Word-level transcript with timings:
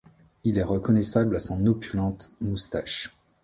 Il 0.43 0.57
est 0.57 0.63
reconnaissable 0.63 1.35
à 1.35 1.39
son 1.39 1.63
opulente 1.67 2.31
moustache. 2.41 3.13